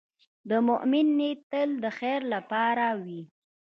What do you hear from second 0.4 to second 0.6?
د